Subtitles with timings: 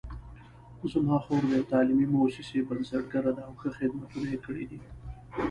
[0.91, 4.79] زما خور د یوې تعلیمي مؤسسې بنسټګره ده او ښه خدمتونه یې کړي دي